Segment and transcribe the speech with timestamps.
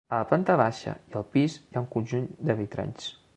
[0.15, 3.13] A la planta baixa i al pis hi ha un conjunt de vitralls.